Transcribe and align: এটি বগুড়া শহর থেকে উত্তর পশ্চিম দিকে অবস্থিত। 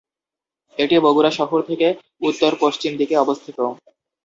এটি 0.77 0.95
বগুড়া 1.05 1.31
শহর 1.31 1.59
থেকে 1.69 1.87
উত্তর 2.21 2.51
পশ্চিম 2.63 2.91
দিকে 2.97 3.15
অবস্থিত। 3.17 3.57